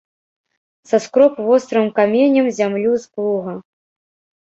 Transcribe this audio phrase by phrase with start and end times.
[0.91, 3.53] Саскроб вострым каменем зямлю з плуга.